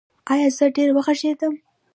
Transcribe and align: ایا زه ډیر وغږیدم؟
ایا 0.31 0.47
زه 0.57 0.65
ډیر 0.75 0.89
وغږیدم؟ 0.93 1.53